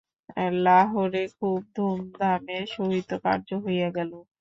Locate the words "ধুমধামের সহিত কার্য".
1.75-3.49